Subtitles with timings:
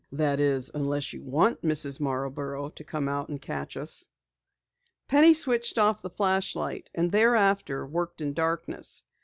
[0.13, 1.99] "That is, unless you want Mrs.
[1.99, 4.07] Marborough to come out and catch us."
[5.07, 9.03] Penny switched off the flashlight and thereafter worked in darkness.